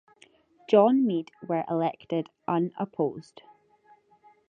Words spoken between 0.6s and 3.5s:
John Meade were elected unopposed.